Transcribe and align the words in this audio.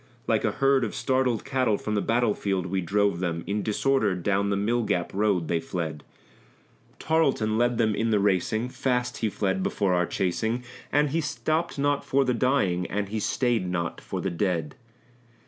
Like 0.25 0.43
a 0.43 0.53
herd 0.53 0.83
of 0.83 0.95
startled 0.95 1.45
cattle 1.45 1.77
from 1.77 1.93
the 1.93 2.01
battlefield 2.01 2.65
we 2.65 2.81
drove 2.81 3.19
them; 3.19 3.43
In 3.45 3.61
disorder 3.61 4.15
down 4.15 4.49
the 4.49 4.57
Mill 4.57 4.81
gap 4.81 5.13
road 5.13 5.47
they 5.47 5.59
fled; 5.59 6.03
Tarleton 6.97 7.55
led 7.59 7.77
them 7.77 7.93
in 7.93 8.09
the 8.09 8.17
racing, 8.19 8.69
fast 8.69 9.17
he 9.17 9.29
fled 9.29 9.61
before 9.61 9.93
our 9.93 10.07
chasing, 10.07 10.63
And 10.91 11.11
he 11.11 11.21
stopped 11.21 11.77
not 11.77 12.03
for 12.03 12.25
the 12.25 12.33
dying, 12.33 12.87
and 12.87 13.09
he 13.09 13.19
stayed 13.19 13.69
not 13.69 14.01
for 14.01 14.21
the 14.21 14.31
dead. 14.31 14.73